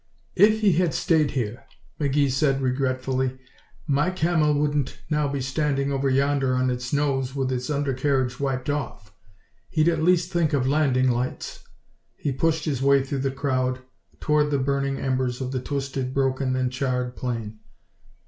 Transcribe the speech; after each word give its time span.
"If 0.35 0.61
he 0.61 0.71
had 0.73 0.95
stayed 0.95 1.29
here," 1.29 1.63
McGee 1.99 2.31
said, 2.31 2.59
regretfully, 2.59 3.37
"my 3.85 4.09
Camel 4.09 4.55
wouldn't 4.55 4.97
now 5.11 5.27
be 5.27 5.41
standing 5.41 5.91
over 5.91 6.09
yonder 6.09 6.55
on 6.55 6.71
its 6.71 6.91
nose 6.91 7.35
with 7.35 7.51
its 7.51 7.69
undercarriage 7.69 8.39
wiped 8.39 8.67
off. 8.67 9.13
He'd 9.69 9.87
at 9.87 10.01
least 10.01 10.31
think 10.33 10.53
of 10.53 10.67
landing 10.67 11.11
lights." 11.11 11.63
He 12.17 12.31
pushed 12.31 12.65
his 12.65 12.81
way 12.81 13.03
through 13.03 13.19
the 13.19 13.29
crowd 13.29 13.81
toward 14.19 14.49
the 14.49 14.57
burning 14.57 14.97
embers 14.97 15.39
of 15.39 15.51
the 15.51 15.61
twisted, 15.61 16.15
broken 16.15 16.55
and 16.55 16.71
charred 16.71 17.15
plane. 17.15 17.59